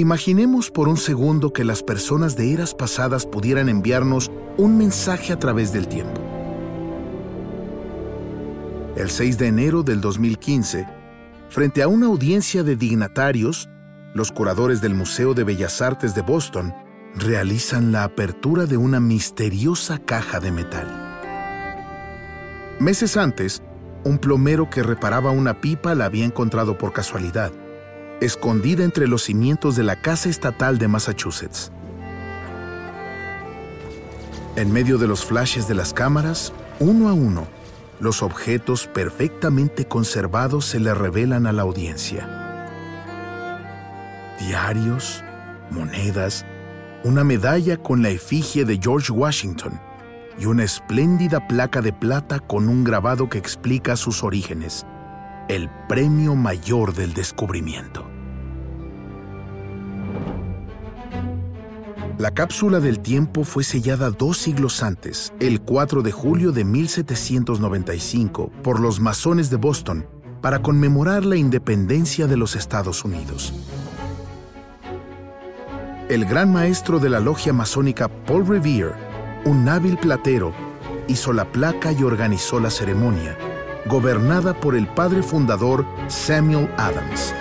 Imaginemos 0.00 0.70
por 0.70 0.88
un 0.88 0.96
segundo 0.96 1.52
que 1.52 1.62
las 1.62 1.82
personas 1.82 2.34
de 2.34 2.54
eras 2.54 2.72
pasadas 2.72 3.26
pudieran 3.26 3.68
enviarnos 3.68 4.30
un 4.56 4.78
mensaje 4.78 5.30
a 5.30 5.38
través 5.38 5.74
del 5.74 5.88
tiempo. 5.88 6.22
El 8.96 9.10
6 9.10 9.36
de 9.36 9.48
enero 9.48 9.82
del 9.82 10.00
2015, 10.00 10.88
frente 11.50 11.82
a 11.82 11.88
una 11.88 12.06
audiencia 12.06 12.62
de 12.62 12.76
dignatarios, 12.76 13.68
los 14.14 14.32
curadores 14.32 14.80
del 14.80 14.94
Museo 14.94 15.34
de 15.34 15.44
Bellas 15.44 15.82
Artes 15.82 16.14
de 16.14 16.22
Boston 16.22 16.72
realizan 17.14 17.92
la 17.92 18.04
apertura 18.04 18.64
de 18.64 18.78
una 18.78 19.00
misteriosa 19.00 19.98
caja 19.98 20.40
de 20.40 20.50
metal. 20.50 20.88
Meses 22.78 23.18
antes, 23.18 23.62
un 24.04 24.16
plomero 24.16 24.70
que 24.70 24.82
reparaba 24.82 25.30
una 25.30 25.60
pipa 25.60 25.94
la 25.94 26.06
había 26.06 26.24
encontrado 26.24 26.78
por 26.78 26.94
casualidad, 26.94 27.52
escondida 28.20 28.84
entre 28.84 29.08
los 29.08 29.24
cimientos 29.24 29.76
de 29.76 29.82
la 29.82 30.00
Casa 30.00 30.28
Estatal 30.28 30.78
de 30.78 30.88
Massachusetts. 30.88 31.72
En 34.56 34.72
medio 34.72 34.98
de 34.98 35.06
los 35.06 35.24
flashes 35.24 35.66
de 35.68 35.74
las 35.74 35.94
cámaras, 35.94 36.52
uno 36.80 37.08
a 37.08 37.14
uno, 37.14 37.46
los 37.98 38.22
objetos 38.22 38.86
perfectamente 38.86 39.86
conservados 39.86 40.66
se 40.66 40.80
le 40.80 40.92
revelan 40.92 41.46
a 41.46 41.52
la 41.52 41.62
audiencia. 41.62 42.28
Diarios, 44.38 45.22
monedas, 45.70 46.44
una 47.04 47.24
medalla 47.24 47.76
con 47.76 48.02
la 48.02 48.10
efigie 48.10 48.64
de 48.64 48.78
George 48.82 49.12
Washington 49.12 49.80
y 50.38 50.46
una 50.46 50.64
espléndida 50.64 51.46
placa 51.46 51.80
de 51.80 51.92
plata 51.92 52.40
con 52.40 52.68
un 52.68 52.84
grabado 52.84 53.28
que 53.28 53.38
explica 53.38 53.96
sus 53.96 54.24
orígenes, 54.24 54.86
el 55.48 55.70
premio 55.88 56.34
mayor 56.34 56.94
del 56.94 57.14
descubrimiento. 57.14 58.09
La 62.20 62.30
cápsula 62.32 62.80
del 62.80 63.00
tiempo 63.00 63.44
fue 63.44 63.64
sellada 63.64 64.10
dos 64.10 64.36
siglos 64.36 64.82
antes, 64.82 65.32
el 65.40 65.60
4 65.60 66.02
de 66.02 66.12
julio 66.12 66.52
de 66.52 66.64
1795, 66.64 68.52
por 68.62 68.78
los 68.78 69.00
masones 69.00 69.48
de 69.48 69.56
Boston 69.56 70.06
para 70.42 70.60
conmemorar 70.60 71.24
la 71.24 71.36
independencia 71.36 72.26
de 72.26 72.36
los 72.36 72.56
Estados 72.56 73.04
Unidos 73.04 73.52
el 76.10 76.24
gran 76.24 76.52
maestro 76.52 76.98
de 76.98 77.08
la 77.08 77.20
logia 77.20 77.52
masónica 77.52 78.08
Paul 78.08 78.44
Revere, 78.44 78.94
un 79.44 79.68
hábil 79.68 79.96
platero, 79.96 80.52
hizo 81.06 81.32
la 81.32 81.44
placa 81.52 81.92
y 81.92 82.02
organizó 82.02 82.58
la 82.58 82.68
ceremonia, 82.68 83.38
gobernada 83.86 84.52
por 84.52 84.74
el 84.74 84.88
padre 84.88 85.22
fundador 85.22 85.86
Samuel 86.08 86.68
Adams. 86.78 87.32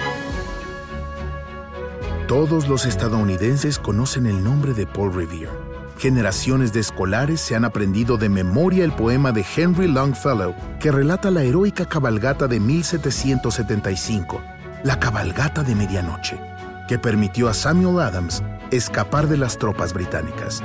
Todos 2.30 2.68
los 2.68 2.86
estadounidenses 2.86 3.80
conocen 3.80 4.28
el 4.28 4.44
nombre 4.44 4.76
de 4.76 4.86
Paul 4.86 5.12
Revere. 5.12 5.50
Generaciones 5.98 6.72
de 6.72 6.80
escolares 6.80 7.42
se 7.42 7.56
han 7.56 7.66
aprendido 7.66 8.18
de 8.18 8.30
memoria 8.30 8.86
el 8.86 8.92
poema 8.92 9.32
de 9.32 9.44
Henry 9.58 9.88
Longfellow 9.88 10.54
que 10.80 10.92
relata 10.92 11.32
la 11.32 11.42
heroica 11.42 11.88
cabalgata 11.88 12.48
de 12.48 12.60
1775, 12.60 14.44
la 14.84 15.00
cabalgata 15.00 15.64
de 15.64 15.74
medianoche, 15.74 16.40
que 16.88 17.00
permitió 17.00 17.50
a 17.50 17.56
Samuel 17.56 18.00
Adams 18.00 18.44
escapar 18.70 19.28
de 19.28 19.38
las 19.38 19.58
tropas 19.58 19.92
británicas. 19.92 20.62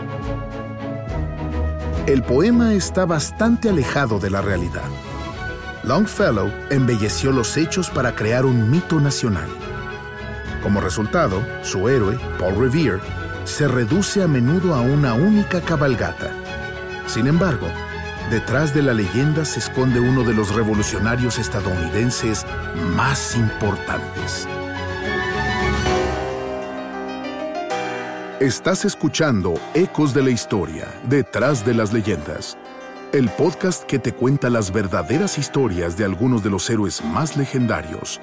El 2.07 2.23
poema 2.25 2.75
está 2.75 3.07
bastante 3.07 3.71
alejado 3.71 4.19
de 4.19 4.29
la 4.29 4.43
realidad. 4.43 4.91
Longfellow 5.83 6.53
embelleció 6.69 7.33
los 7.33 7.57
hechos 7.57 7.89
para 7.89 8.15
crear 8.15 8.45
un 8.45 8.71
mito 8.71 9.01
nacional. 9.01 9.64
Como 10.65 10.81
resultado, 10.81 11.43
su 11.63 11.91
héroe, 11.91 12.19
Paul 12.39 12.57
Revere, 12.59 13.01
se 13.45 13.69
reduce 13.69 14.23
a 14.23 14.27
menudo 14.27 14.75
a 14.75 14.81
una 14.81 15.13
única 15.13 15.61
cabalgata. 15.61 16.31
Sin 17.07 17.27
embargo, 17.27 17.67
detrás 18.31 18.73
de 18.73 18.81
la 18.81 18.95
leyenda 18.95 19.45
se 19.45 19.59
esconde 19.59 20.01
uno 20.01 20.25
de 20.25 20.33
los 20.33 20.55
revolucionarios 20.55 21.39
estadounidenses 21.39 22.47
más 22.97 23.37
importantes. 23.37 24.49
Estás 28.41 28.87
escuchando 28.87 29.53
Ecos 29.75 30.15
de 30.15 30.23
la 30.23 30.31
Historia, 30.31 30.89
detrás 31.07 31.67
de 31.67 31.75
las 31.75 31.93
leyendas. 31.93 32.57
El 33.13 33.29
podcast 33.29 33.85
que 33.85 33.99
te 33.99 34.15
cuenta 34.15 34.49
las 34.49 34.73
verdaderas 34.73 35.37
historias 35.37 35.99
de 35.99 36.07
algunos 36.07 36.43
de 36.43 36.49
los 36.49 36.71
héroes 36.71 37.05
más 37.05 37.37
legendarios. 37.37 38.19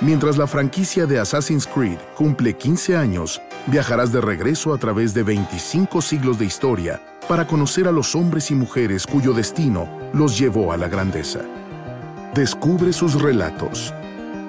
Mientras 0.00 0.38
la 0.38 0.46
franquicia 0.46 1.04
de 1.04 1.18
Assassin's 1.18 1.66
Creed 1.66 1.98
cumple 2.16 2.54
15 2.54 2.96
años, 2.96 3.42
viajarás 3.66 4.10
de 4.10 4.22
regreso 4.22 4.72
a 4.72 4.78
través 4.78 5.12
de 5.12 5.22
25 5.22 6.00
siglos 6.00 6.38
de 6.38 6.46
historia 6.46 7.02
para 7.28 7.46
conocer 7.46 7.86
a 7.86 7.92
los 7.92 8.14
hombres 8.14 8.50
y 8.50 8.54
mujeres 8.54 9.06
cuyo 9.06 9.34
destino 9.34 9.90
los 10.14 10.38
llevó 10.38 10.72
a 10.72 10.78
la 10.78 10.88
grandeza. 10.88 11.40
Descubre 12.34 12.94
sus 12.94 13.20
relatos. 13.20 13.92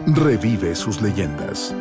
Revive 0.07 0.73
sus 0.73 1.01
leyendas. 1.01 1.75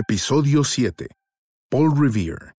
Episodio 0.00 0.64
7. 0.64 1.08
Paul 1.68 1.92
Revere. 1.94 2.54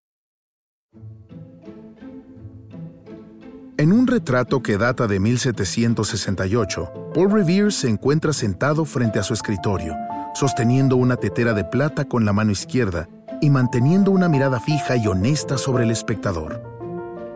En 3.78 3.92
un 3.92 4.06
retrato 4.06 4.62
que 4.62 4.78
data 4.78 5.08
de 5.08 5.20
1768, 5.20 7.10
Paul 7.16 7.32
Revere 7.32 7.72
se 7.72 7.90
encuentra 7.90 8.32
sentado 8.32 8.86
frente 8.86 9.18
a 9.18 9.24
su 9.24 9.34
escritorio, 9.34 9.96
sosteniendo 10.36 10.98
una 10.98 11.16
tetera 11.16 11.54
de 11.54 11.64
plata 11.64 12.06
con 12.06 12.26
la 12.26 12.32
mano 12.32 12.52
izquierda 12.52 13.10
y 13.42 13.50
manteniendo 13.50 14.12
una 14.12 14.30
mirada 14.30 14.60
fija 14.60 14.96
y 14.96 15.08
honesta 15.08 15.58
sobre 15.58 15.86
el 15.86 15.90
espectador. 15.90 16.62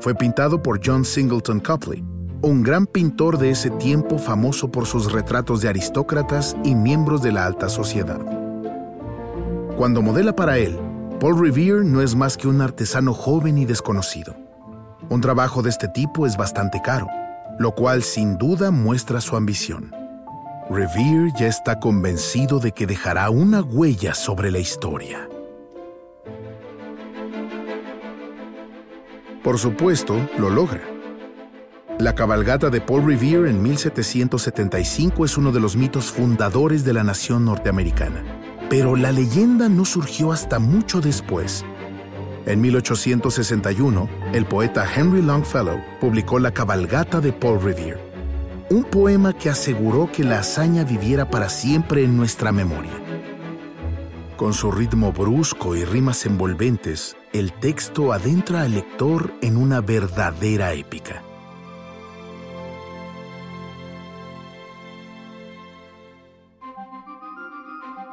Fue 0.02 0.14
pintado 0.14 0.62
por 0.62 0.82
John 0.86 1.04
Singleton 1.04 1.62
Copley, 1.62 2.06
un 2.44 2.62
gran 2.62 2.86
pintor 2.86 3.40
de 3.40 3.50
ese 3.50 3.72
tiempo 3.72 4.20
famoso 4.20 4.72
por 4.72 4.86
sus 4.86 5.12
retratos 5.12 5.62
de 5.62 5.70
aristócratas 5.70 6.56
y 6.64 6.76
miembros 6.76 7.24
de 7.24 7.32
la 7.32 7.48
alta 7.48 7.70
sociedad. 7.70 8.35
Cuando 9.76 10.02
modela 10.02 10.34
para 10.34 10.58
él, 10.58 10.80
Paul 11.20 11.38
Revere 11.38 11.84
no 11.84 12.02
es 12.02 12.16
más 12.16 12.38
que 12.38 12.48
un 12.48 12.62
artesano 12.62 13.14
joven 13.14 13.58
y 13.58 13.66
desconocido. 13.66 14.34
Un 15.10 15.20
trabajo 15.20 15.62
de 15.62 15.70
este 15.70 15.90
tipo 15.90 16.26
es 16.26 16.38
bastante 16.38 16.82
caro, 16.82 17.10
lo 17.60 17.76
cual 17.76 18.02
sin 18.02 18.38
duda 18.38 18.72
muestra 18.72 19.20
su 19.20 19.36
ambición. 19.36 19.92
Revere 20.70 21.34
ya 21.38 21.48
está 21.48 21.78
convencido 21.78 22.60
de 22.60 22.72
que 22.72 22.88
dejará 22.88 23.30
una 23.30 23.62
huella 23.62 24.14
sobre 24.14 24.50
la 24.50 24.60
historia. 24.60 25.28
Por 29.44 29.60
supuesto, 29.60 30.16
lo 30.40 30.50
logra. 30.50 30.84
La 32.00 32.16
cabalgata 32.16 32.70
de 32.70 32.80
Paul 32.80 33.06
Revere 33.06 33.50
en 33.50 33.62
1775 33.62 35.26
es 35.26 35.38
uno 35.38 35.52
de 35.52 35.60
los 35.60 35.76
mitos 35.76 36.06
fundadores 36.06 36.86
de 36.86 36.94
la 36.94 37.04
nación 37.04 37.44
norteamericana. 37.44 38.24
Pero 38.70 38.96
la 38.96 39.12
leyenda 39.12 39.70
no 39.70 39.86
surgió 39.86 40.32
hasta 40.32 40.60
mucho 40.60 41.02
después. 41.02 41.64
En 42.46 42.62
1861, 42.62 44.10
el 44.34 44.46
poeta 44.46 44.86
Henry 44.96 45.22
Longfellow 45.22 45.80
publicó 46.00 46.40
La 46.40 46.52
cabalgata 46.52 47.20
de 47.20 47.34
Paul 47.34 47.62
Revere, 47.62 48.00
un 48.70 48.84
poema 48.84 49.34
que 49.34 49.50
aseguró 49.50 50.12
que 50.12 50.24
la 50.24 50.40
hazaña 50.40 50.84
viviera 50.84 51.30
para 51.30 51.50
siempre 51.50 52.04
en 52.04 52.18
nuestra 52.18 52.52
memoria. 52.52 52.94
Con 54.38 54.54
su 54.54 54.72
ritmo 54.72 55.14
brusco 55.14 55.76
y 55.76 55.86
rimas 55.86 56.26
envolventes, 56.26 57.16
el 57.34 57.54
texto 57.54 58.12
adentra 58.14 58.64
al 58.64 58.74
lector 58.74 59.34
en 59.42 59.58
una 59.58 59.82
verdadera 59.82 60.74
épica. 60.74 61.25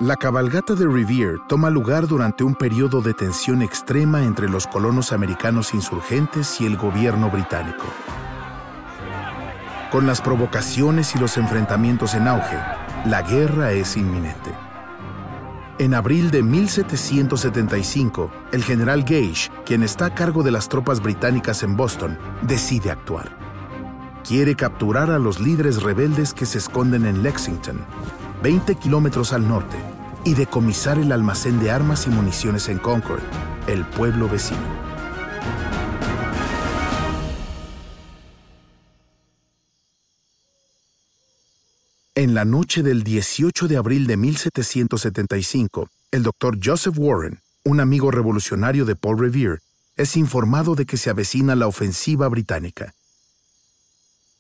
La 0.03 0.17
cabalgata 0.17 0.75
de 0.75 0.85
Revere 0.85 1.39
toma 1.47 1.71
lugar 1.71 2.09
durante 2.09 2.43
un 2.43 2.57
periodo 2.57 3.03
de 3.03 3.15
tensión 3.15 3.63
extrema 3.63 4.25
entre 4.25 4.49
los 4.49 4.67
colonos 4.67 5.13
americanos 5.13 5.75
insurgentes 5.75 6.61
y 6.61 6.67
el 6.67 6.77
gobierno 6.77 7.31
británico. 7.31 7.85
Con 9.93 10.05
las 10.05 10.21
provocaciones 10.21 11.15
y 11.15 11.21
los 11.21 11.37
enfrentamientos 11.37 12.15
en 12.15 12.27
auge, 12.27 12.59
la 13.05 13.23
guerra 13.23 13.71
es 13.71 13.97
inminente. 13.97 14.51
En 15.79 15.95
abril 15.95 16.33
de 16.33 16.43
1775, 16.43 18.33
el 18.51 18.65
general 18.65 19.05
Gage, 19.05 19.53
quien 19.65 19.85
está 19.85 20.07
a 20.07 20.15
cargo 20.17 20.43
de 20.43 20.51
las 20.51 20.69
tropas 20.69 21.01
británicas 21.01 21.63
en 21.63 21.77
Boston, 21.77 22.19
decide 22.43 22.91
actuar. 22.91 23.39
Quiere 24.27 24.57
capturar 24.57 25.13
a 25.13 25.21
los 25.21 25.39
líderes 25.39 25.81
rebeldes 25.81 26.35
que 26.35 26.47
se 26.47 26.59
esconden 26.59 27.07
en 27.07 27.23
Lexington, 27.23 27.79
20 28.43 28.75
kilómetros 28.75 29.33
al 29.33 29.47
norte, 29.47 29.77
y 30.25 30.35
decomisar 30.35 30.99
el 30.99 31.13
almacén 31.13 31.59
de 31.61 31.71
armas 31.71 32.07
y 32.07 32.11
municiones 32.11 32.69
en 32.69 32.79
Concord, 32.79 33.23
el 33.67 33.85
pueblo 33.85 34.29
vecino. 34.29 34.83
En 42.15 42.35
la 42.35 42.45
noche 42.45 42.83
del 42.83 43.03
18 43.03 43.69
de 43.69 43.77
abril 43.77 44.07
de 44.07 44.17
1775, 44.17 45.89
el 46.11 46.23
doctor 46.23 46.59
Joseph 46.63 46.95
Warren, 46.99 47.41
un 47.65 47.81
amigo 47.81 48.11
revolucionario 48.11 48.85
de 48.85 48.95
Paul 48.97 49.19
Revere, 49.19 49.59
es 49.97 50.17
informado 50.17 50.75
de 50.75 50.87
que 50.87 50.99
se 50.99 51.11
avecina 51.11 51.55
la 51.55 51.67
ofensiva 51.67 52.29
británica. 52.29 52.95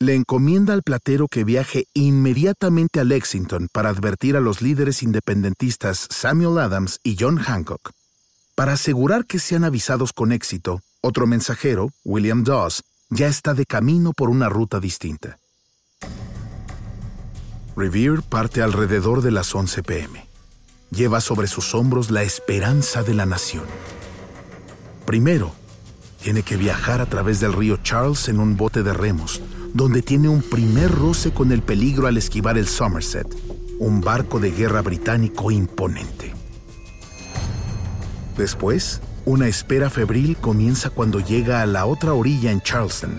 Le 0.02 0.16
encomienda 0.16 0.72
al 0.72 0.82
platero 0.82 1.28
que 1.28 1.44
viaje 1.44 1.87
inmediatamente 1.94 2.99
a 2.99 3.04
Lexington 3.04 3.69
para 3.72 3.88
advertir 3.88 4.37
a 4.37 4.40
los 4.40 4.60
líderes 4.60 5.00
independentistas 5.04 6.08
Samuel 6.10 6.58
Adams 6.58 6.99
y 7.04 7.16
John 7.16 7.37
Hancock. 7.37 7.93
Para 8.56 8.72
asegurar 8.72 9.26
que 9.26 9.38
sean 9.38 9.62
avisados 9.62 10.12
con 10.12 10.32
éxito, 10.32 10.81
otro 11.02 11.28
mensajero, 11.28 11.90
William 12.04 12.43
Dawes, 12.43 12.82
ya 13.10 13.28
está 13.28 13.54
de 13.54 13.64
camino 13.64 14.12
por 14.12 14.28
una 14.28 14.49
ruta 14.49 14.81
distinta. 14.81 15.38
Revere 17.76 18.22
parte 18.28 18.60
alrededor 18.60 19.22
de 19.22 19.31
las 19.31 19.55
11 19.55 19.84
pm. 19.84 20.26
Lleva 20.90 21.20
sobre 21.20 21.46
sus 21.46 21.76
hombros 21.76 22.10
la 22.10 22.25
esperanza 22.25 23.05
de 23.05 23.14
la 23.14 23.25
nación. 23.25 23.66
Primero, 25.06 25.55
tiene 26.20 26.43
que 26.43 26.56
viajar 26.56 27.00
a 27.00 27.06
través 27.06 27.38
del 27.38 27.52
río 27.52 27.76
Charles 27.84 28.28
en 28.28 28.40
un 28.40 28.56
bote 28.56 28.82
de 28.82 28.94
remos, 28.94 29.40
donde 29.74 30.02
tiene 30.02 30.28
un 30.28 30.42
primer 30.42 30.90
roce 30.90 31.32
con 31.32 31.52
el 31.52 31.62
peligro 31.62 32.06
al 32.06 32.16
esquivar 32.16 32.58
el 32.58 32.66
Somerset, 32.66 33.26
un 33.78 34.00
barco 34.00 34.38
de 34.38 34.50
guerra 34.50 34.82
británico 34.82 35.50
imponente. 35.50 36.32
Después, 38.36 39.00
una 39.24 39.48
espera 39.48 39.90
febril 39.90 40.36
comienza 40.36 40.90
cuando 40.90 41.20
llega 41.20 41.62
a 41.62 41.66
la 41.66 41.86
otra 41.86 42.12
orilla 42.12 42.50
en 42.50 42.60
Charleston. 42.60 43.19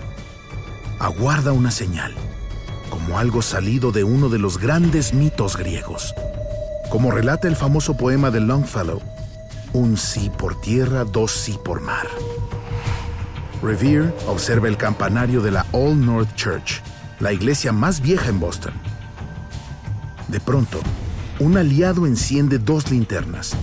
Aguarda 0.98 1.52
una 1.52 1.70
señal 1.70 2.14
como 2.94 3.18
algo 3.18 3.42
salido 3.42 3.90
de 3.90 4.04
uno 4.04 4.28
de 4.28 4.38
los 4.38 4.58
grandes 4.58 5.14
mitos 5.14 5.56
griegos. 5.56 6.14
Como 6.90 7.10
relata 7.10 7.48
el 7.48 7.56
famoso 7.56 7.96
poema 7.96 8.30
de 8.30 8.40
Longfellow, 8.40 9.00
un 9.72 9.96
sí 9.96 10.30
por 10.38 10.60
tierra, 10.60 11.04
dos 11.04 11.32
sí 11.32 11.58
por 11.64 11.80
mar. 11.80 12.06
Revere 13.64 14.12
observa 14.26 14.68
el 14.68 14.76
campanario 14.76 15.40
de 15.40 15.50
la 15.50 15.64
Old 15.72 16.04
North 16.04 16.34
Church, 16.34 16.82
la 17.18 17.32
iglesia 17.32 17.72
más 17.72 18.02
vieja 18.02 18.28
en 18.28 18.38
Boston. 18.38 18.74
De 20.28 20.38
pronto, 20.38 20.80
un 21.40 21.56
aliado 21.56 22.06
enciende 22.06 22.58
dos 22.58 22.90
linternas, 22.90 23.56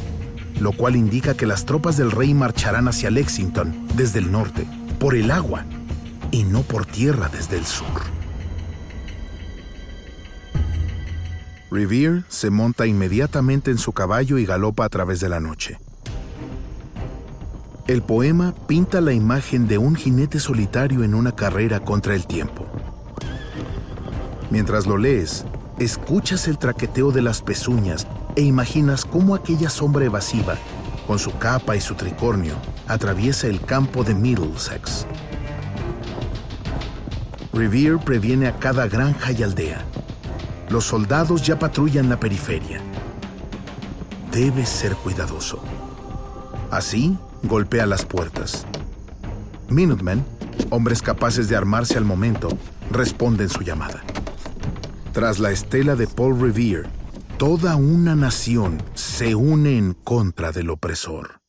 lo 0.59 0.71
cual 0.71 0.95
indica 0.95 1.35
que 1.35 1.45
las 1.45 1.65
tropas 1.67 1.97
del 1.97 2.09
rey 2.09 2.33
marcharán 2.33 2.87
hacia 2.87 3.11
Lexington 3.11 3.89
desde 3.95 4.17
el 4.17 4.31
norte, 4.31 4.65
por 4.99 5.13
el 5.13 5.29
agua, 5.29 5.65
y 6.31 6.45
no 6.45 6.63
por 6.63 6.87
tierra 6.87 7.29
desde 7.31 7.57
el 7.57 7.65
sur. 7.67 8.01
Revere 11.69 12.23
se 12.27 12.49
monta 12.49 12.87
inmediatamente 12.87 13.69
en 13.69 13.77
su 13.77 13.91
caballo 13.93 14.39
y 14.39 14.47
galopa 14.47 14.83
a 14.83 14.89
través 14.89 15.19
de 15.19 15.29
la 15.29 15.39
noche. 15.39 15.77
El 17.91 18.01
poema 18.03 18.55
pinta 18.67 19.01
la 19.01 19.11
imagen 19.11 19.67
de 19.67 19.77
un 19.77 19.97
jinete 19.97 20.39
solitario 20.39 21.03
en 21.03 21.13
una 21.13 21.33
carrera 21.33 21.81
contra 21.81 22.15
el 22.15 22.25
tiempo. 22.25 22.65
Mientras 24.49 24.87
lo 24.87 24.95
lees, 24.95 25.43
escuchas 25.77 26.47
el 26.47 26.57
traqueteo 26.57 27.11
de 27.11 27.21
las 27.21 27.41
pezuñas 27.41 28.07
e 28.37 28.43
imaginas 28.43 29.03
cómo 29.03 29.35
aquella 29.35 29.69
sombra 29.69 30.05
evasiva, 30.05 30.55
con 31.05 31.19
su 31.19 31.37
capa 31.37 31.75
y 31.75 31.81
su 31.81 31.95
tricornio, 31.95 32.53
atraviesa 32.87 33.47
el 33.47 33.59
campo 33.59 34.05
de 34.05 34.15
Middlesex. 34.15 35.05
Revere 37.51 37.97
previene 37.97 38.47
a 38.47 38.57
cada 38.57 38.87
granja 38.87 39.33
y 39.33 39.43
aldea 39.43 39.85
los 40.69 40.85
soldados 40.85 41.45
ya 41.45 41.59
patrullan 41.59 42.07
la 42.07 42.17
periferia. 42.17 42.79
Debes 44.31 44.69
ser 44.69 44.95
cuidadoso. 44.95 45.61
Así, 46.71 47.17
golpea 47.43 47.85
las 47.85 48.05
puertas. 48.05 48.65
Minutemen, 49.69 50.23
hombres 50.69 51.01
capaces 51.01 51.49
de 51.49 51.55
armarse 51.55 51.97
al 51.97 52.05
momento, 52.05 52.49
responden 52.91 53.49
su 53.49 53.61
llamada. 53.61 54.03
Tras 55.13 55.39
la 55.39 55.51
estela 55.51 55.95
de 55.95 56.07
Paul 56.07 56.39
Revere, 56.39 56.83
toda 57.37 57.75
una 57.75 58.15
nación 58.15 58.81
se 58.93 59.35
une 59.35 59.77
en 59.77 59.93
contra 59.93 60.51
del 60.51 60.69
opresor. 60.69 61.41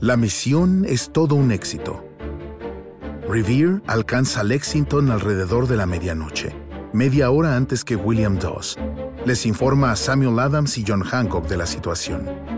La 0.00 0.16
misión 0.16 0.84
es 0.84 1.12
todo 1.12 1.36
un 1.36 1.52
éxito. 1.52 2.04
Revere 3.28 3.80
alcanza 3.86 4.42
Lexington 4.42 5.10
alrededor 5.10 5.68
de 5.68 5.76
la 5.76 5.86
medianoche, 5.86 6.54
media 6.92 7.30
hora 7.30 7.56
antes 7.56 7.84
que 7.84 7.94
William 7.94 8.36
Dawes. 8.36 8.76
Les 9.24 9.46
informa 9.46 9.92
a 9.92 9.96
Samuel 9.96 10.40
Adams 10.40 10.76
y 10.76 10.84
John 10.86 11.02
Hancock 11.02 11.46
de 11.46 11.56
la 11.56 11.66
situación. 11.66 12.51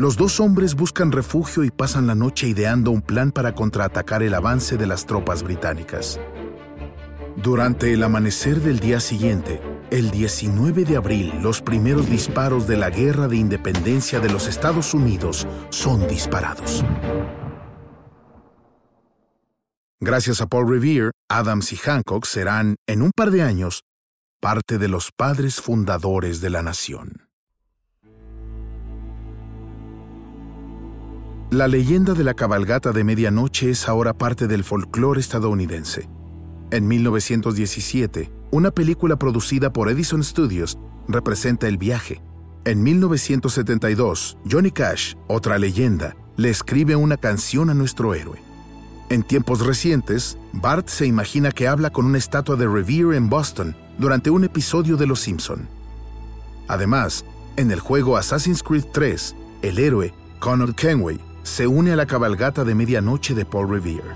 Los 0.00 0.16
dos 0.16 0.40
hombres 0.40 0.76
buscan 0.76 1.12
refugio 1.12 1.62
y 1.62 1.70
pasan 1.70 2.06
la 2.06 2.14
noche 2.14 2.48
ideando 2.48 2.90
un 2.90 3.02
plan 3.02 3.32
para 3.32 3.54
contraatacar 3.54 4.22
el 4.22 4.32
avance 4.32 4.78
de 4.78 4.86
las 4.86 5.04
tropas 5.04 5.42
británicas. 5.42 6.18
Durante 7.36 7.92
el 7.92 8.02
amanecer 8.02 8.62
del 8.62 8.80
día 8.80 8.98
siguiente, 8.98 9.60
el 9.90 10.10
19 10.10 10.86
de 10.86 10.96
abril, 10.96 11.34
los 11.42 11.60
primeros 11.60 12.08
disparos 12.08 12.66
de 12.66 12.78
la 12.78 12.88
Guerra 12.88 13.28
de 13.28 13.36
Independencia 13.36 14.20
de 14.20 14.30
los 14.30 14.46
Estados 14.46 14.94
Unidos 14.94 15.46
son 15.68 16.08
disparados. 16.08 16.82
Gracias 20.00 20.40
a 20.40 20.46
Paul 20.46 20.70
Revere, 20.70 21.10
Adams 21.28 21.74
y 21.74 21.76
Hancock 21.76 22.24
serán, 22.24 22.76
en 22.86 23.02
un 23.02 23.10
par 23.14 23.30
de 23.30 23.42
años, 23.42 23.82
parte 24.40 24.78
de 24.78 24.88
los 24.88 25.10
padres 25.14 25.60
fundadores 25.60 26.40
de 26.40 26.48
la 26.48 26.62
nación. 26.62 27.29
La 31.50 31.66
leyenda 31.66 32.14
de 32.14 32.22
la 32.22 32.34
cabalgata 32.34 32.92
de 32.92 33.02
medianoche 33.02 33.70
es 33.70 33.88
ahora 33.88 34.14
parte 34.16 34.46
del 34.46 34.62
folclore 34.62 35.18
estadounidense. 35.18 36.08
En 36.70 36.86
1917, 36.86 38.30
una 38.52 38.70
película 38.70 39.16
producida 39.16 39.72
por 39.72 39.88
Edison 39.88 40.22
Studios 40.22 40.78
representa 41.08 41.66
el 41.66 41.76
viaje. 41.76 42.22
En 42.64 42.84
1972, 42.84 44.38
Johnny 44.48 44.70
Cash, 44.70 45.14
otra 45.26 45.58
leyenda, 45.58 46.14
le 46.36 46.50
escribe 46.50 46.94
una 46.94 47.16
canción 47.16 47.68
a 47.68 47.74
nuestro 47.74 48.14
héroe. 48.14 48.40
En 49.08 49.24
tiempos 49.24 49.66
recientes, 49.66 50.38
Bart 50.52 50.86
se 50.86 51.06
imagina 51.06 51.50
que 51.50 51.66
habla 51.66 51.90
con 51.90 52.06
una 52.06 52.18
estatua 52.18 52.54
de 52.54 52.68
Revere 52.68 53.16
en 53.16 53.28
Boston 53.28 53.74
durante 53.98 54.30
un 54.30 54.44
episodio 54.44 54.96
de 54.96 55.08
Los 55.08 55.18
Simpson. 55.18 55.68
Además, 56.68 57.24
en 57.56 57.72
el 57.72 57.80
juego 57.80 58.16
Assassin's 58.16 58.62
Creed 58.62 58.84
3, 58.92 59.34
el 59.62 59.80
héroe, 59.80 60.14
Connor 60.38 60.76
Kenway, 60.76 61.18
se 61.42 61.66
une 61.66 61.92
a 61.92 61.96
la 61.96 62.06
cabalgata 62.06 62.64
de 62.64 62.74
medianoche 62.74 63.34
de 63.34 63.44
Paul 63.44 63.70
Revere. 63.70 64.14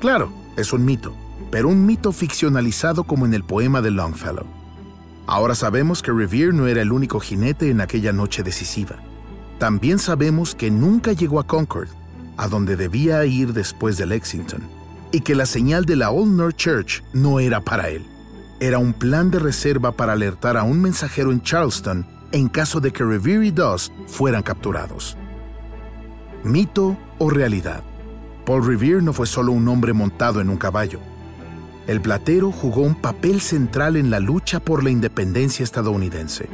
Claro, 0.00 0.30
es 0.56 0.72
un 0.72 0.84
mito, 0.84 1.14
pero 1.50 1.68
un 1.68 1.84
mito 1.86 2.12
ficcionalizado 2.12 3.04
como 3.04 3.26
en 3.26 3.34
el 3.34 3.44
poema 3.44 3.80
de 3.82 3.90
Longfellow. 3.90 4.46
Ahora 5.26 5.54
sabemos 5.54 6.02
que 6.02 6.12
Revere 6.12 6.52
no 6.52 6.66
era 6.66 6.82
el 6.82 6.92
único 6.92 7.18
jinete 7.18 7.70
en 7.70 7.80
aquella 7.80 8.12
noche 8.12 8.42
decisiva. 8.42 8.96
También 9.58 9.98
sabemos 9.98 10.54
que 10.54 10.70
nunca 10.70 11.12
llegó 11.12 11.40
a 11.40 11.46
Concord, 11.46 11.88
a 12.36 12.48
donde 12.48 12.76
debía 12.76 13.24
ir 13.24 13.52
después 13.52 13.96
de 13.96 14.06
Lexington, 14.06 14.62
y 15.12 15.20
que 15.20 15.34
la 15.34 15.46
señal 15.46 15.84
de 15.84 15.96
la 15.96 16.10
Old 16.10 16.36
North 16.36 16.56
Church 16.56 17.02
no 17.12 17.40
era 17.40 17.60
para 17.60 17.88
él. 17.88 18.04
Era 18.60 18.78
un 18.78 18.92
plan 18.92 19.30
de 19.30 19.38
reserva 19.38 19.92
para 19.92 20.12
alertar 20.12 20.56
a 20.56 20.62
un 20.62 20.80
mensajero 20.80 21.32
en 21.32 21.42
Charleston 21.42 22.06
en 22.32 22.48
caso 22.48 22.80
de 22.80 22.92
que 22.92 23.04
Revere 23.04 23.46
y 23.46 23.50
Doss 23.50 23.92
fueran 24.06 24.42
capturados. 24.42 25.16
Mito 26.44 26.96
o 27.18 27.30
realidad. 27.30 27.82
Paul 28.44 28.66
Revere 28.66 29.02
no 29.02 29.12
fue 29.12 29.26
solo 29.26 29.52
un 29.52 29.66
hombre 29.68 29.92
montado 29.92 30.40
en 30.40 30.50
un 30.50 30.56
caballo. 30.56 31.00
El 31.86 32.00
platero 32.00 32.52
jugó 32.52 32.82
un 32.82 32.94
papel 32.94 33.40
central 33.40 33.96
en 33.96 34.10
la 34.10 34.20
lucha 34.20 34.60
por 34.60 34.84
la 34.84 34.90
independencia 34.90 35.64
estadounidense. 35.64 36.48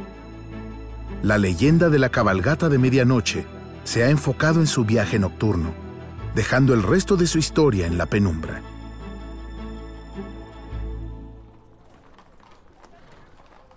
La 1.21 1.37
leyenda 1.37 1.89
de 1.89 1.99
la 1.99 2.09
cabalgata 2.09 2.69
de 2.69 2.77
medianoche 2.77 3.45
se 3.83 4.03
ha 4.03 4.09
enfocado 4.09 4.59
en 4.59 4.67
su 4.67 4.85
viaje 4.85 5.19
nocturno, 5.19 5.73
dejando 6.35 6.73
el 6.73 6.83
resto 6.83 7.15
de 7.15 7.27
su 7.27 7.37
historia 7.37 7.87
en 7.87 7.97
la 7.97 8.05
penumbra. 8.05 8.61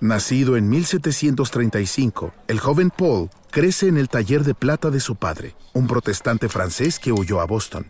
Nacido 0.01 0.59
en 0.59 0.69
1735, 0.69 2.35
el 2.49 2.61
joven 2.61 2.91
Paul 2.91 3.31
crece 3.51 3.89
en 3.89 3.97
el 3.97 4.11
taller 4.11 4.45
de 4.45 4.55
plata 4.55 4.91
de 4.91 5.01
su 5.01 5.17
padre, 5.17 5.57
un 5.73 5.87
protestante 5.87 6.51
francés 6.51 6.99
que 6.99 7.13
huyó 7.13 7.41
a 7.41 7.47
Boston. 7.47 7.87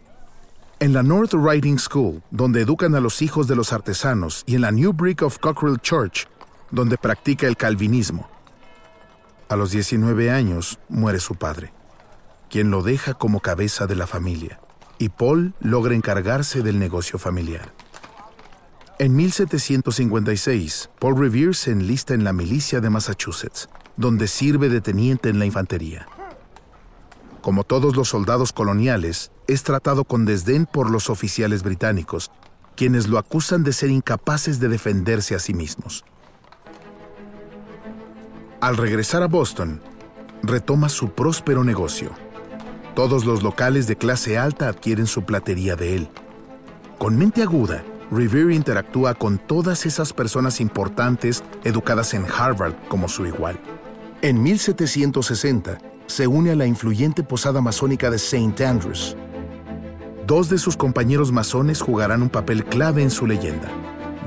En 0.78 0.92
la 0.92 1.02
North 1.02 1.34
Riding 1.34 1.80
School, 1.80 2.22
donde 2.30 2.60
educan 2.60 2.94
a 2.94 3.00
los 3.00 3.22
hijos 3.22 3.48
de 3.48 3.56
los 3.56 3.72
artesanos, 3.72 4.44
y 4.46 4.54
en 4.54 4.60
la 4.60 4.70
New 4.70 4.92
Brick 4.92 5.22
of 5.22 5.40
Cockrell 5.40 5.80
Church, 5.80 6.28
donde 6.70 6.96
practica 6.96 7.48
el 7.48 7.56
calvinismo. 7.56 8.28
A 9.48 9.56
los 9.56 9.72
19 9.72 10.30
años 10.30 10.78
muere 10.88 11.18
su 11.18 11.34
padre, 11.34 11.72
quien 12.48 12.70
lo 12.70 12.82
deja 12.82 13.14
como 13.14 13.40
cabeza 13.40 13.88
de 13.88 13.96
la 13.96 14.06
familia, 14.06 14.60
y 14.98 15.08
Paul 15.08 15.54
logra 15.58 15.96
encargarse 15.96 16.62
del 16.62 16.78
negocio 16.78 17.18
familiar. 17.18 17.72
En 18.98 19.14
1756, 19.14 20.88
Paul 20.98 21.18
Revere 21.18 21.52
se 21.52 21.70
enlista 21.70 22.14
en 22.14 22.24
la 22.24 22.32
milicia 22.32 22.80
de 22.80 22.88
Massachusetts, 22.88 23.68
donde 23.98 24.26
sirve 24.26 24.70
de 24.70 24.80
teniente 24.80 25.28
en 25.28 25.38
la 25.38 25.44
infantería. 25.44 26.08
Como 27.42 27.64
todos 27.64 27.94
los 27.94 28.08
soldados 28.08 28.54
coloniales, 28.54 29.32
es 29.48 29.64
tratado 29.64 30.04
con 30.04 30.24
desdén 30.24 30.64
por 30.64 30.90
los 30.90 31.10
oficiales 31.10 31.62
británicos, 31.62 32.30
quienes 32.74 33.06
lo 33.06 33.18
acusan 33.18 33.64
de 33.64 33.74
ser 33.74 33.90
incapaces 33.90 34.60
de 34.60 34.68
defenderse 34.68 35.34
a 35.34 35.40
sí 35.40 35.52
mismos. 35.52 36.02
Al 38.62 38.78
regresar 38.78 39.22
a 39.22 39.28
Boston, 39.28 39.82
retoma 40.42 40.88
su 40.88 41.10
próspero 41.10 41.64
negocio. 41.64 42.12
Todos 42.94 43.26
los 43.26 43.42
locales 43.42 43.86
de 43.88 43.96
clase 43.96 44.38
alta 44.38 44.68
adquieren 44.68 45.06
su 45.06 45.24
platería 45.24 45.76
de 45.76 45.96
él. 45.96 46.08
Con 46.96 47.18
mente 47.18 47.42
aguda, 47.42 47.84
Revere 48.10 48.54
interactúa 48.54 49.14
con 49.14 49.38
todas 49.38 49.84
esas 49.84 50.12
personas 50.12 50.60
importantes 50.60 51.42
educadas 51.64 52.14
en 52.14 52.24
Harvard 52.24 52.74
como 52.88 53.08
su 53.08 53.26
igual. 53.26 53.58
En 54.22 54.42
1760, 54.42 55.78
se 56.06 56.26
une 56.28 56.52
a 56.52 56.54
la 56.54 56.66
influyente 56.66 57.24
posada 57.24 57.60
masónica 57.60 58.08
de 58.10 58.16
St. 58.16 58.64
Andrews. 58.64 59.16
Dos 60.24 60.48
de 60.48 60.58
sus 60.58 60.76
compañeros 60.76 61.32
masones 61.32 61.80
jugarán 61.80 62.22
un 62.22 62.28
papel 62.28 62.64
clave 62.64 63.02
en 63.02 63.10
su 63.10 63.26
leyenda. 63.26 63.70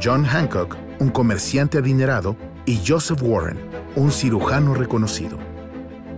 John 0.03 0.25
Hancock, 0.25 0.75
un 0.99 1.09
comerciante 1.09 1.77
adinerado, 1.77 2.35
y 2.65 2.81
Joseph 2.85 3.21
Warren, 3.23 3.59
un 3.95 4.11
cirujano 4.11 4.73
reconocido. 4.73 5.37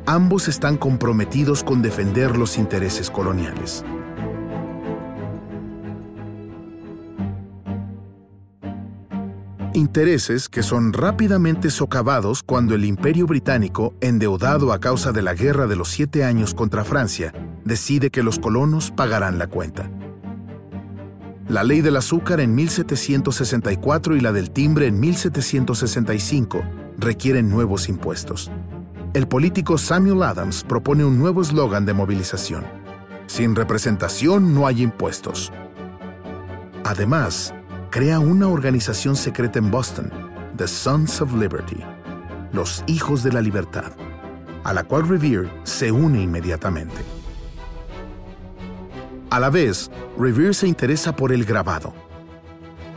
Ambos 0.08 0.48
están 0.48 0.78
comprometidos 0.78 1.64
con 1.64 1.82
defender 1.82 2.38
los 2.38 2.58
intereses 2.58 3.10
coloniales. 3.10 3.86
Intereses 9.82 10.48
que 10.48 10.64
son 10.64 10.94
rápidamente 10.94 11.70
socavados 11.70 12.44
cuando 12.44 12.76
el 12.76 12.86
imperio 12.86 13.28
británico, 13.28 13.94
endeudado 14.00 14.72
a 14.72 14.80
causa 14.80 15.12
de 15.12 15.22
la 15.22 15.34
Guerra 15.34 15.68
de 15.68 15.76
los 15.76 15.90
Siete 15.90 16.24
Años 16.24 16.54
contra 16.54 16.86
Francia, 16.86 17.34
decide 17.66 18.12
que 18.12 18.24
los 18.24 18.40
colonos 18.40 18.92
pagarán 18.92 19.38
la 19.38 19.48
cuenta. 19.48 19.90
La 21.50 21.66
ley 21.66 21.82
del 21.82 21.98
azúcar 21.98 22.40
en 22.40 22.56
1764 22.56 24.16
y 24.16 24.22
la 24.22 24.32
del 24.32 24.52
timbre 24.52 24.88
en 24.88 25.00
1765 25.00 26.64
requieren 26.98 27.50
nuevos 27.50 27.90
impuestos. 27.90 28.50
El 29.14 29.28
político 29.28 29.78
Samuel 29.78 30.24
Adams 30.24 30.64
propone 30.64 31.04
un 31.04 31.20
nuevo 31.20 31.42
eslogan 31.42 31.86
de 31.86 31.94
movilización. 31.94 32.64
Sin 33.28 33.56
representación 33.56 34.54
no 34.54 34.68
hay 34.68 34.84
impuestos. 34.84 35.52
Además, 36.86 37.54
crea 37.92 38.20
una 38.20 38.48
organización 38.48 39.18
secreta 39.18 39.60
en 39.60 39.70
Boston, 39.70 40.10
The 40.56 40.66
Sons 40.66 41.22
of 41.22 41.34
Liberty, 41.34 41.84
los 42.54 42.86
Hijos 42.88 43.22
de 43.22 43.34
la 43.34 43.42
Libertad, 43.42 43.92
a 44.64 44.74
la 44.74 44.86
cual 44.86 45.10
Revere 45.10 45.52
se 45.64 45.92
une 45.92 46.22
inmediatamente. 46.22 46.96
A 49.30 49.42
la 49.42 49.50
vez, 49.50 49.92
Revere 50.18 50.54
se 50.54 50.68
interesa 50.68 51.14
por 51.14 51.34
el 51.34 51.44
grabado. 51.44 51.94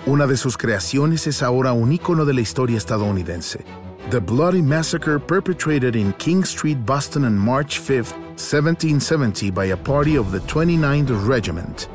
Una 0.06 0.28
de 0.28 0.36
sus 0.36 0.56
creaciones 0.56 1.26
es 1.26 1.42
ahora 1.42 1.72
un 1.72 1.90
ícono 1.90 2.24
de 2.24 2.34
la 2.34 2.42
historia 2.42 2.78
estadounidense. 2.78 3.64
The 4.10 4.20
Bloody 4.20 4.62
Massacre 4.62 5.18
perpetrated 5.18 5.96
in 5.96 6.12
King 6.18 6.44
Street, 6.44 6.78
Boston 6.86 7.24
on 7.24 7.36
March 7.36 7.80
5, 7.80 8.12
1770 8.36 9.50
by 9.50 9.72
a 9.72 9.76
party 9.76 10.16
of 10.16 10.30
the 10.30 10.40
29th 10.46 11.26
Regiment 11.26 11.88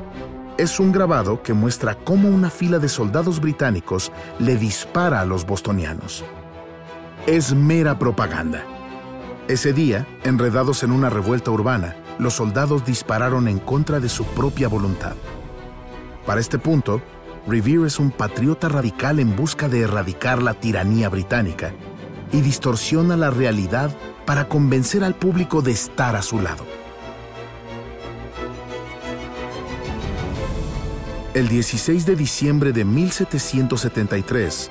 es 0.60 0.78
un 0.82 0.92
grabado 0.92 1.42
que 1.42 1.54
muestra 1.54 1.96
cómo 1.96 2.28
una 2.28 2.50
fila 2.50 2.80
de 2.80 2.90
soldados 2.90 3.40
británicos 3.40 4.12
le 4.40 4.58
dispara 4.58 5.22
a 5.22 5.26
los 5.26 5.46
bostonianos. 5.46 6.26
Es 7.26 7.54
mera 7.54 7.98
propaganda. 7.98 8.66
Ese 9.48 9.72
día, 9.72 10.06
enredados 10.26 10.84
en 10.84 10.92
una 10.92 11.10
revuelta 11.10 11.50
urbana, 11.50 11.96
los 12.18 12.34
soldados 12.34 12.86
dispararon 12.86 13.48
en 13.48 13.60
contra 13.60 14.02
de 14.02 14.10
su 14.10 14.26
propia 14.26 14.68
voluntad. 14.68 15.14
Para 16.26 16.42
este 16.42 16.60
punto, 16.60 17.02
Revere 17.48 17.88
es 17.88 17.98
un 17.98 18.12
patriota 18.12 18.68
radical 18.68 19.20
en 19.20 19.38
busca 19.38 19.70
de 19.70 19.84
erradicar 19.84 20.44
la 20.44 20.56
tiranía 20.56 21.08
británica 21.08 21.72
y 22.34 22.42
distorsiona 22.42 23.16
la 23.16 23.30
realidad 23.30 23.96
para 24.26 24.50
convencer 24.50 25.06
al 25.06 25.16
público 25.16 25.62
de 25.62 25.72
estar 25.72 26.18
a 26.18 26.22
su 26.22 26.42
lado. 26.42 26.79
El 31.40 31.48
16 31.48 32.06
de 32.06 32.18
diciembre 32.18 32.74
de 32.74 32.84
1773, 32.84 34.70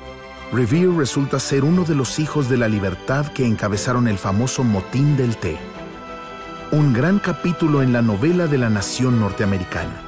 Revere 0.52 0.92
resulta 0.94 1.40
ser 1.40 1.64
uno 1.64 1.84
de 1.84 1.94
los 1.94 2.18
hijos 2.18 2.50
de 2.50 2.58
la 2.58 2.68
libertad 2.68 3.32
que 3.32 3.46
encabezaron 3.46 4.06
el 4.06 4.18
famoso 4.18 4.64
Motín 4.64 5.16
del 5.16 5.38
Té, 5.38 5.56
un 6.70 6.92
gran 6.92 7.20
capítulo 7.20 7.80
en 7.80 7.94
la 7.94 8.02
novela 8.02 8.46
de 8.48 8.58
la 8.58 8.68
nación 8.68 9.18
norteamericana. 9.18 10.02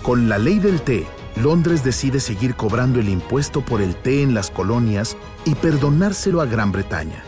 Con 0.00 0.30
la 0.30 0.38
ley 0.38 0.58
del 0.58 0.80
té, 0.80 1.06
Londres 1.36 1.84
decide 1.84 2.18
seguir 2.18 2.54
cobrando 2.54 2.98
el 2.98 3.10
impuesto 3.10 3.60
por 3.60 3.82
el 3.82 3.94
té 3.94 4.22
en 4.22 4.32
las 4.32 4.50
colonias 4.50 5.18
y 5.44 5.54
perdonárselo 5.54 6.40
a 6.40 6.46
Gran 6.46 6.72
Bretaña. 6.72 7.25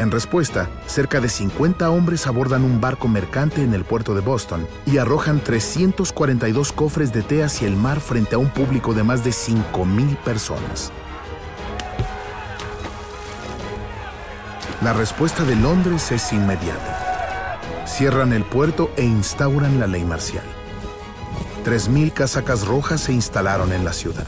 En 0.00 0.10
respuesta, 0.10 0.70
cerca 0.86 1.20
de 1.20 1.28
50 1.28 1.90
hombres 1.90 2.26
abordan 2.26 2.64
un 2.64 2.80
barco 2.80 3.06
mercante 3.06 3.62
en 3.62 3.74
el 3.74 3.84
puerto 3.84 4.14
de 4.14 4.22
Boston 4.22 4.66
y 4.86 4.96
arrojan 4.96 5.44
342 5.44 6.72
cofres 6.72 7.12
de 7.12 7.20
té 7.20 7.44
hacia 7.44 7.68
el 7.68 7.76
mar 7.76 8.00
frente 8.00 8.34
a 8.34 8.38
un 8.38 8.48
público 8.48 8.94
de 8.94 9.02
más 9.02 9.24
de 9.24 9.30
5.000 9.30 10.16
personas. 10.24 10.90
La 14.80 14.94
respuesta 14.94 15.44
de 15.44 15.54
Londres 15.54 16.10
es 16.12 16.32
inmediata. 16.32 17.60
Cierran 17.86 18.32
el 18.32 18.44
puerto 18.44 18.90
e 18.96 19.04
instauran 19.04 19.78
la 19.78 19.86
ley 19.86 20.06
marcial. 20.06 20.46
3.000 21.66 22.14
casacas 22.14 22.66
rojas 22.66 23.02
se 23.02 23.12
instalaron 23.12 23.70
en 23.74 23.84
la 23.84 23.92
ciudad. 23.92 24.26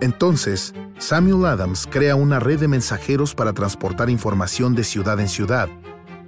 Entonces, 0.00 0.72
Samuel 1.02 1.46
Adams 1.46 1.88
crea 1.90 2.14
una 2.14 2.38
red 2.38 2.60
de 2.60 2.68
mensajeros 2.68 3.34
para 3.34 3.52
transportar 3.52 4.08
información 4.08 4.76
de 4.76 4.84
ciudad 4.84 5.18
en 5.18 5.28
ciudad 5.28 5.68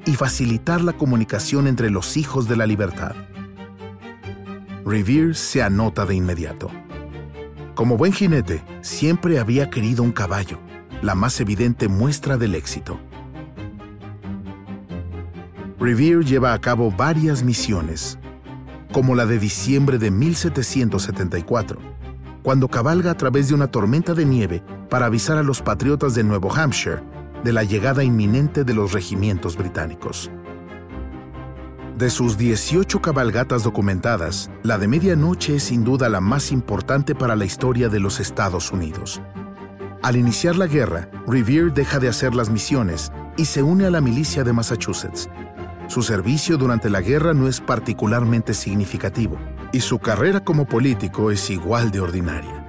y 0.05 0.17
facilitar 0.17 0.81
la 0.81 0.93
comunicación 0.95 1.69
entre 1.69 1.91
los 1.91 2.17
hijos 2.17 2.49
de 2.49 2.57
la 2.57 2.67
libertad. 2.67 3.15
Revere 4.85 5.35
se 5.35 5.63
anota 5.63 6.05
de 6.07 6.17
inmediato. 6.17 6.73
Como 7.77 7.97
buen 7.97 8.13
jinete, 8.13 8.65
siempre 8.81 9.39
había 9.39 9.71
querido 9.71 10.03
un 10.03 10.11
caballo, 10.11 10.59
la 11.03 11.15
más 11.15 11.41
evidente 11.41 11.87
muestra 11.87 12.37
del 12.37 12.57
éxito. 12.57 12.99
Revere 15.79 16.25
lleva 16.25 16.53
a 16.53 16.61
cabo 16.61 16.91
varias 16.91 17.45
misiones, 17.45 18.19
como 18.93 19.15
la 19.15 19.25
de 19.25 19.39
diciembre 19.39 19.99
de 19.99 20.11
1774 20.11 21.94
cuando 22.45 22.69
cabalga 22.69 23.11
a 23.11 23.17
través 23.17 23.49
de 23.49 23.55
una 23.55 23.69
tormenta 23.69 24.13
de 24.13 24.27
nieve 24.27 24.63
para 24.91 25.07
avisar 25.07 25.39
a 25.39 25.43
los 25.43 25.63
patriotas 25.63 26.15
de 26.15 26.23
Nuevo 26.25 26.55
Hampshire 26.55 27.03
de 27.43 27.55
la 27.55 27.65
llegada 27.65 28.05
inminente 28.05 28.65
de 28.65 28.75
los 28.75 28.93
regimientos 28.93 29.57
británicos. 29.57 30.31
De 31.97 32.11
sus 32.11 32.37
18 32.37 33.01
cabalgatas 33.01 33.63
documentadas, 33.63 34.51
la 34.63 34.77
de 34.77 34.89
medianoche 34.89 35.57
es 35.57 35.63
sin 35.63 35.85
duda 35.85 36.11
la 36.11 36.21
más 36.21 36.53
importante 36.53 37.15
para 37.15 37.35
la 37.35 37.47
historia 37.47 37.89
de 37.89 38.01
los 38.01 38.21
Estados 38.21 38.73
Unidos. 38.73 39.23
Al 40.03 40.17
iniciar 40.17 40.57
la 40.57 40.67
guerra, 40.67 41.09
Revere 41.27 41.71
deja 41.71 41.99
de 41.99 42.09
hacer 42.09 42.35
las 42.35 42.51
misiones 42.51 43.11
y 43.39 43.47
se 43.47 43.63
une 43.63 43.87
a 43.87 43.91
la 43.91 44.03
milicia 44.03 44.45
de 44.45 44.53
Massachusetts. 44.53 45.31
Su 45.89 46.03
servicio 46.03 46.59
durante 46.59 46.91
la 46.91 47.01
guerra 47.01 47.33
no 47.33 47.49
es 47.49 47.63
particularmente 47.63 48.53
significativo, 48.53 49.39
y 49.75 49.81
su 49.81 49.99
carrera 49.99 50.39
como 50.39 50.67
político 50.67 51.33
es 51.33 51.51
igual 51.51 51.91
de 51.91 51.99
ordinaria. 51.99 52.65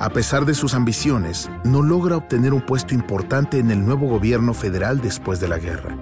A 0.00 0.10
pesar 0.10 0.44
de 0.44 0.54
sus 0.54 0.74
ambiciones, 0.74 1.48
no 1.62 1.82
logra 1.82 2.16
obtener 2.16 2.52
un 2.52 2.66
puesto 2.66 2.94
importante 2.94 3.60
en 3.60 3.70
el 3.70 3.86
nuevo 3.86 4.08
gobierno 4.08 4.52
federal 4.52 5.00
después 5.00 5.38
de 5.38 5.46
la 5.46 5.58
guerra. 5.58 5.96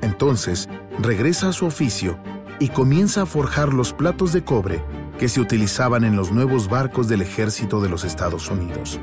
Entonces, 0.00 0.70
regresa 0.98 1.50
a 1.50 1.52
su 1.52 1.66
oficio 1.66 2.18
y 2.60 2.68
comienza 2.68 3.22
a 3.22 3.26
forjar 3.26 3.74
los 3.74 3.92
platos 3.92 4.32
de 4.32 4.42
cobre 4.42 4.82
que 5.18 5.28
se 5.28 5.42
utilizaban 5.42 6.04
en 6.04 6.16
los 6.16 6.32
nuevos 6.32 6.70
barcos 6.70 7.06
del 7.06 7.20
ejército 7.20 7.82
de 7.82 7.90
los 7.90 8.04
Estados 8.04 8.50
Unidos. 8.50 8.98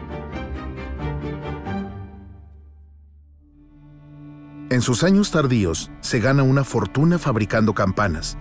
En 4.72 4.82
sus 4.82 5.04
años 5.04 5.30
tardíos 5.30 5.92
se 6.00 6.20
gana 6.20 6.42
una 6.42 6.64
fortuna 6.64 7.20
fabricando 7.20 7.76
campanas, 7.76 8.36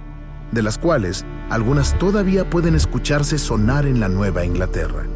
de 0.52 0.62
las 0.62 0.78
cuales 0.78 1.25
algunas 1.50 1.99
todavía 1.99 2.49
pueden 2.49 2.75
escucharse 2.75 3.38
sonar 3.38 3.87
en 3.87 4.00
la 4.00 4.09
Nueva 4.09 4.45
Inglaterra. 4.45 5.07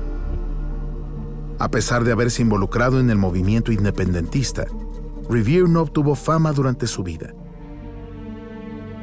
A 1.59 1.71
pesar 1.71 2.05
de 2.05 2.13
haberse 2.13 2.43
involucrado 2.43 2.99
en 3.01 3.11
el 3.11 3.19
movimiento 3.19 3.71
independentista, 3.73 4.67
Revere 5.29 5.69
no 5.69 5.81
obtuvo 5.81 6.15
fama 6.15 6.53
durante 6.53 6.87
su 6.87 7.03
vida. 7.03 7.33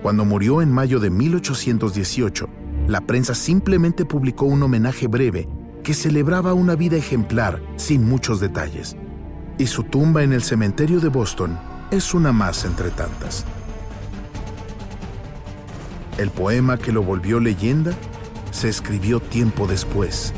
Cuando 0.01 0.25
murió 0.25 0.61
en 0.61 0.71
mayo 0.71 0.99
de 0.99 1.09
1818, 1.09 2.47
la 2.87 3.01
prensa 3.01 3.33
simplemente 3.33 4.05
publicó 4.05 4.45
un 4.45 4.63
homenaje 4.63 5.07
breve 5.07 5.47
que 5.83 5.93
celebraba 5.93 6.53
una 6.53 6.75
vida 6.75 6.97
ejemplar 6.97 7.61
sin 7.77 8.07
muchos 8.07 8.39
detalles. 8.39 8.95
Y 9.57 9.67
su 9.67 9.83
tumba 9.83 10.23
en 10.23 10.33
el 10.33 10.43
cementerio 10.43 10.99
de 10.99 11.09
Boston 11.09 11.57
es 11.91 12.13
una 12.13 12.31
más 12.31 12.63
entre 12.65 12.91
tantas. 12.91 13.45
El 16.19 16.31
poema 16.31 16.77
que 16.77 16.91
lo 16.91 17.01
volvió 17.01 17.39
leyenda 17.39 17.93
se 18.51 18.67
escribió 18.67 19.21
tiempo 19.21 19.67
después, 19.67 20.33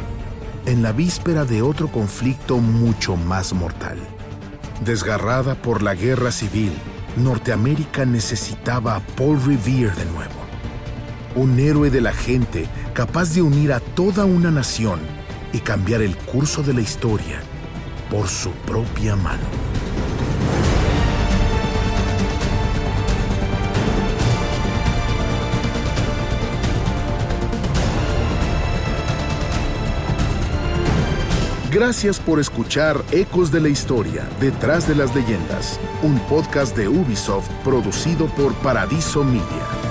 en 0.68 0.84
la 0.84 0.92
víspera 0.92 1.44
de 1.44 1.64
otro 1.64 1.88
conflicto 1.88 2.60
mucho 2.60 3.16
más 3.16 3.52
mortal. 3.52 3.98
Desgarrada 4.86 5.56
por 5.56 5.82
la 5.82 5.96
guerra 5.96 6.32
civil, 6.32 6.72
Norteamérica 7.18 8.06
necesitaba 8.06 8.96
a 8.96 9.00
Paul 9.00 9.44
Revere 9.44 9.90
de 9.96 10.06
nuevo. 10.06 10.36
Un 11.34 11.58
héroe 11.58 11.90
de 11.90 12.02
la 12.02 12.14
gente 12.14 12.68
capaz 12.94 13.34
de 13.34 13.42
unir 13.42 13.74
a 13.74 13.80
toda 13.80 14.26
una 14.26 14.52
nación 14.52 15.00
y 15.52 15.62
cambiar 15.62 16.04
el 16.04 16.16
curso 16.16 16.62
de 16.62 16.76
la 16.76 16.82
historia 16.82 17.42
por 18.12 18.28
su 18.28 18.52
propia 18.68 19.16
mano. 19.16 19.61
Gracias 31.72 32.20
por 32.20 32.42
escuchar 32.42 33.02
Ecos 33.14 33.50
de 33.50 33.62
la 33.62 33.70
Historia, 33.70 34.28
Detrás 34.42 34.90
de 34.90 34.96
las 34.96 35.16
Leyendas, 35.16 35.80
un 36.04 36.20
podcast 36.28 36.76
de 36.76 36.90
Ubisoft 36.90 37.50
producido 37.64 38.26
por 38.36 38.54
Paradiso 38.56 39.24
Media. 39.24 39.91